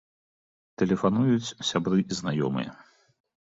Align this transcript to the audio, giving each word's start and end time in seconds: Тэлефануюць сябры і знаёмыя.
Тэлефануюць 0.83 1.55
сябры 1.69 2.01
і 2.11 2.19
знаёмыя. 2.23 2.69